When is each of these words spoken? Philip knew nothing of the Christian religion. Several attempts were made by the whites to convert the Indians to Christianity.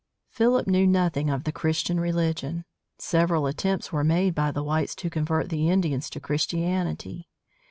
Philip 0.31 0.65
knew 0.65 0.87
nothing 0.87 1.29
of 1.29 1.43
the 1.43 1.51
Christian 1.51 1.99
religion. 1.99 2.65
Several 2.97 3.45
attempts 3.45 3.91
were 3.91 4.03
made 4.03 4.33
by 4.33 4.49
the 4.49 4.63
whites 4.63 4.95
to 4.95 5.11
convert 5.11 5.49
the 5.49 5.69
Indians 5.69 6.09
to 6.09 6.19
Christianity. 6.19 7.29